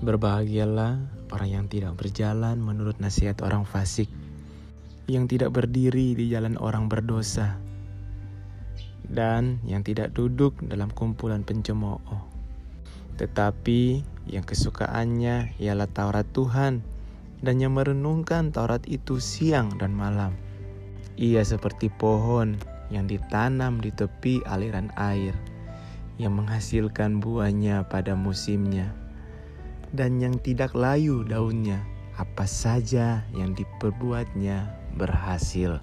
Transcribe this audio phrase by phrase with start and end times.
[0.00, 0.96] Berbahagialah
[1.28, 4.08] orang yang tidak berjalan menurut nasihat orang fasik,
[5.04, 7.60] yang tidak berdiri di jalan orang berdosa,
[9.04, 12.00] dan yang tidak duduk dalam kumpulan pencemooh.
[13.20, 16.80] Tetapi yang kesukaannya ialah Taurat Tuhan,
[17.44, 20.32] dan yang merenungkan Taurat itu siang dan malam.
[21.20, 22.56] Ia seperti pohon
[22.88, 25.36] yang ditanam di tepi aliran air,
[26.16, 28.96] yang menghasilkan buahnya pada musimnya
[29.94, 31.82] dan yang tidak layu daunnya,
[32.18, 35.82] apa saja yang diperbuatnya berhasil.